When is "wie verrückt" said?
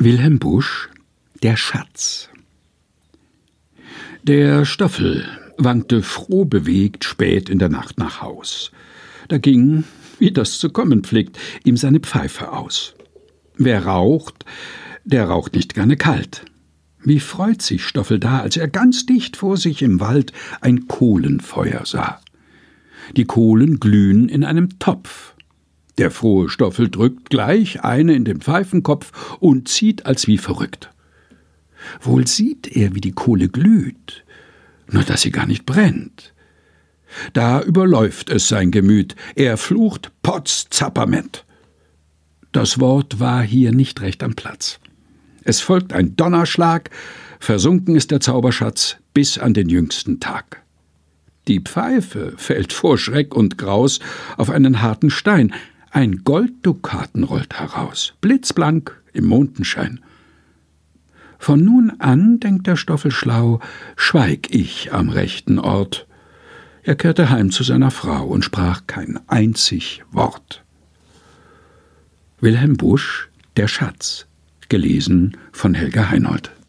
30.28-30.90